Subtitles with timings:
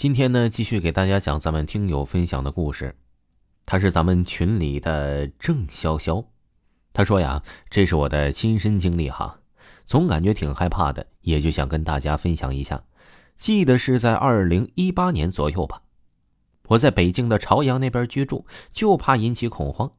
[0.00, 2.96] 今天呢，继续给大家讲咱们听友分享的故事。
[3.66, 6.24] 他是咱们群里的郑潇潇，
[6.94, 9.40] 他说呀：“这是我的亲身经历哈，
[9.84, 12.82] 总感觉挺害怕的，也就想跟大家分享一下。
[13.36, 15.82] 记得是在二零一八年左右吧，
[16.68, 19.92] 我在北京的朝阳那边居住，就怕引起恐慌，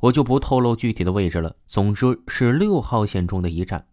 [0.00, 1.56] 我就不透露具体的位置了。
[1.66, 3.86] 总之是六号线中的一站。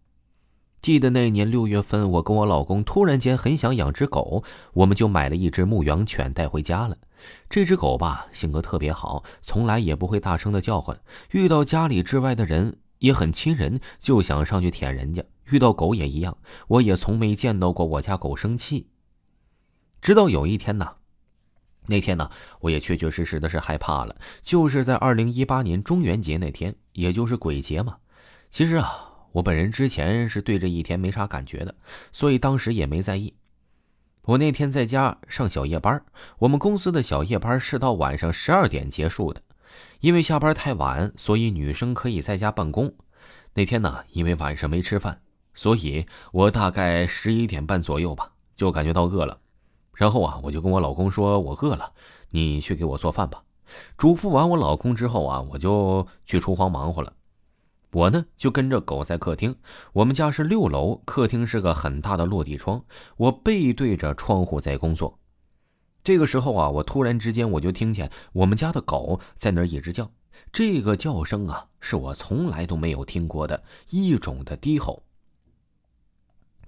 [0.86, 6.96] 记得那年六月份，我跟我老公突然间很想养只狗，我们就买了一只牧羊犬带回家了。”
[7.50, 10.96] 这只狗吧，性格特别好，从来也不会大声的叫唤。
[11.32, 15.24] 遇到家里之外的人也很亲人，就想上去舔人家。
[15.46, 18.86] 遇到狗也一样，我也从没见到过我家狗生气。
[20.00, 20.88] 直到有一天呢，
[21.86, 27.96] 那天呢，我也确确实实的是害怕了，就是在二零一八年中元节那天，也就是鬼节嘛。
[28.52, 31.74] 其实啊，我本人之前是对这一天没啥感觉的，
[32.10, 33.34] 所以当时也没在意。
[34.22, 36.02] 我那天在家上小夜班，
[36.38, 39.42] 我们公司的小夜班是到晚上十二点结束的，
[40.00, 42.94] 因为下班太晚，所以女生可以在家办公。
[43.52, 45.20] 那天呢，因为晚上没吃饭，
[45.52, 49.38] 所以我大概十一点半左右吧，就感觉到饿了。
[49.92, 51.92] 然后啊，我就跟我老公说：“我饿了，
[52.30, 53.42] 你去给我做饭吧。”
[53.98, 57.12] 嘱咐完我老公之后啊，我就去厨房忙活了。
[57.96, 59.56] 我呢就跟着狗在客厅，
[59.94, 62.84] 我们家是六楼，客厅是个很大的落地窗，
[63.16, 65.18] 我背对着窗户在工作。
[66.04, 70.10] 这个时候啊，我突然之间我就听见我们家的狗在那儿一直叫，
[70.52, 75.02] 这个叫声啊是我从来都没有听过的一种的低吼。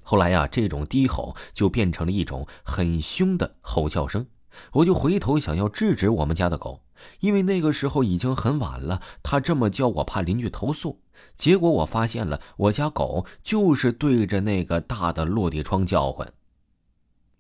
[0.01, 4.25] 后来呀，这种低吼就变成了一种很凶的吼叫声，
[4.73, 6.85] 我就回头想要制止我们家的狗。
[7.21, 11.03] 因为那个时候已经很晚了，他这么叫我怕邻居投诉。
[11.37, 16.33] 结果我发现了，我家狗就是对着那个大的落地窗叫唤。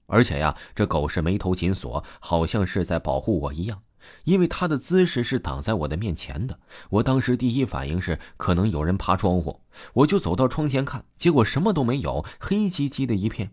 [0.07, 3.81] 而且呀，这狗是眉头紧锁，好像是在保护我一样。
[4.25, 6.59] 因为它的姿势是挡在我的面前的。
[6.91, 9.61] 我当时第一反应是可能有人爬窗户，
[9.93, 13.53] 我就走到窗前看，结果什么都没有，黑漆漆的一片。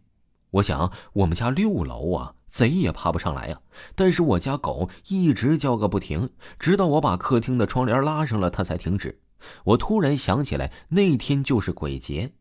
[0.51, 2.35] 我想，我们家六楼啊。
[2.47, 3.59] 贼也爬不上来呀！
[3.95, 9.19] 但是我家狗一直叫个不停，直到我把客厅的窗帘拉上了，它才停止。
[9.63, 12.31] 我突然想起来，那天就是鬼节，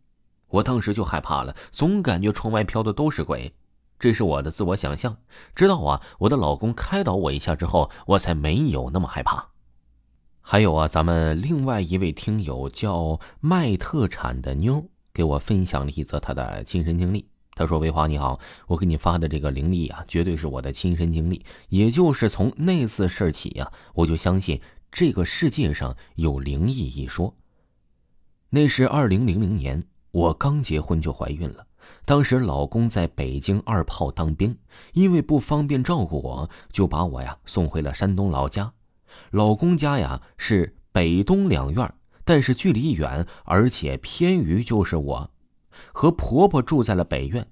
[0.48, 3.54] 我当时就害怕了，总感觉窗外飘的都是鬼。
[3.98, 5.16] 这是我的自我想象。
[5.54, 9.48] 直到啊，我的老公开导我一下之后，我才没有那么害怕。
[10.40, 17.28] 还有啊，咱们另外一位听友叫卖特产的妞，给我分享了一则她的亲身经历。
[17.56, 21.46] 他说：“维华你好，我给你发的这个灵力啊，绝对是我的亲身经历。
[21.68, 24.60] 也就是从那次事儿起呀，我就相信
[24.94, 27.34] 这个世界上有灵异一说。
[28.48, 31.66] 那是二零零零年，我刚结婚就怀孕了。
[32.04, 34.56] 当时老公在北京二炮当兵，
[34.92, 38.72] 因为不方便照顾我，就把我呀送回了山东老家。
[39.32, 41.92] 老公家呀是北东两院，
[42.24, 45.30] 但是距离远，而且偏于就是我。”
[45.92, 47.44] 和婆婆住在了北院。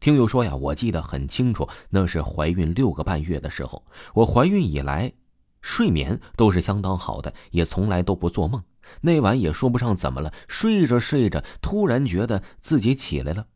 [0.00, 3.84] 听友说呀，我记得很清楚，那是怀孕六个半月的时候。
[4.14, 5.12] 我怀孕以来，
[5.64, 8.62] 睡眠都是相当好的，也从来都不做梦。
[9.00, 13.46] 那晚也说不上怎么了，睡着睡着，突然觉得自己起来了。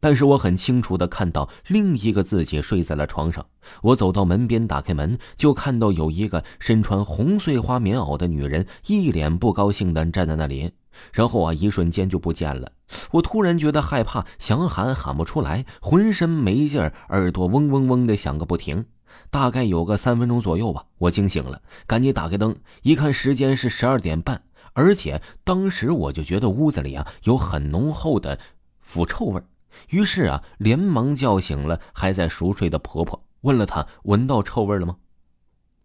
[0.00, 3.44] 但是我很清楚的看到另一个自己睡在了床上。
[3.82, 10.72] 我走到门边，打开门，就看到有一个身穿红碎花棉袄的女人，一脸不高兴的站在那里。
[11.12, 12.72] 然后啊，一瞬间就不见了。
[13.10, 18.86] 我突然觉得害怕，想喊喊不出来，浑身没劲儿，耳朵嗡嗡嗡的响个不停。
[19.30, 28.38] 大概有个三分钟左右吧，我惊醒了，赶紧打开灯，一看时间是十二点半，而且当时我就觉得屋子里啊有很浓厚的
[28.80, 29.42] 腐臭味
[29.88, 34.96] 于是啊，连忙叫醒了还在熟睡的婆婆，问了她闻到臭味了吗？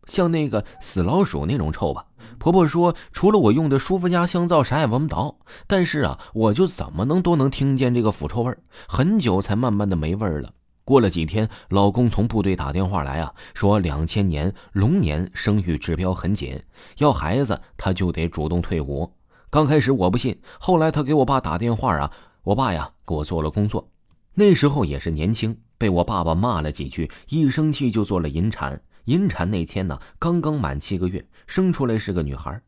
[0.06, 2.06] 像那个死老鼠那种臭吧。
[2.38, 5.38] 婆婆说：“除了我用的舒肤佳香皂，啥也闻不到。
[5.66, 8.56] 但是啊，我就怎么能都能听见这个腐臭味
[8.88, 10.52] 很久才慢慢的没味儿了。
[10.86, 16.62] 过了几天，老公从部队打电话来啊，说两千年龙年生育指标很紧，
[17.00, 19.12] 要孩子他就得主动退伍。
[19.50, 22.12] 刚开始我不信，后来他给我爸打电话啊，
[22.44, 23.90] 我爸呀给我做了工作。
[24.36, 32.60] 那时候也是年轻，被我爸爸骂了几句，一生气就做了引产。”引产那天呢，刚刚满七个月，生出来是个女孩。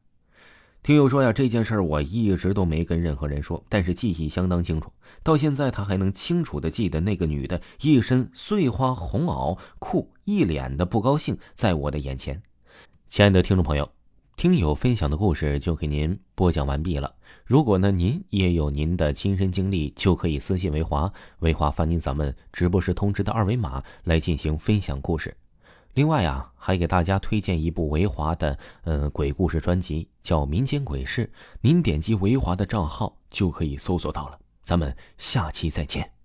[0.87, 4.89] 听友说呀，这件事儿我一直都没跟任何人说，但是记忆相当清楚。
[5.21, 12.41] 到现在他还能清楚的记得那个女的一身碎花红袄裤，一脸的不高兴，在我的眼前。
[13.09, 13.91] 亲爱的听众朋友，
[14.37, 17.13] 听友分享的故事就给您播讲完毕了。
[17.43, 25.35] 如果呢您也有您的亲身经历，就可以私信维华，维华发您咱们直播时通知的二维码来进行分享故事。
[25.97, 31.25] 另外啊，还给大家推荐一部维华的嗯鬼故事专辑，叫《民间鬼事》，
[31.59, 34.37] 您点击维华的账号就可以搜索到了。
[34.61, 36.16] 咱们下期再见。